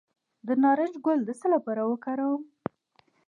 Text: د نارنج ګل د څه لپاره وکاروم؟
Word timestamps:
د 0.47 0.49
نارنج 0.63 0.95
ګل 1.05 1.19
د 1.25 1.29
څه 1.39 1.47
لپاره 1.53 1.81
وکاروم؟ 1.85 2.43